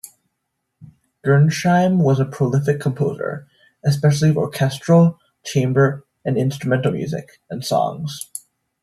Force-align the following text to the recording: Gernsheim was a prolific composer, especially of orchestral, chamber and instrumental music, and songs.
Gernsheim 1.23 2.01
was 2.01 2.19
a 2.19 2.25
prolific 2.25 2.81
composer, 2.81 3.47
especially 3.85 4.29
of 4.29 4.37
orchestral, 4.39 5.19
chamber 5.45 6.07
and 6.25 6.39
instrumental 6.39 6.91
music, 6.91 7.39
and 7.51 7.63
songs. 7.63 8.31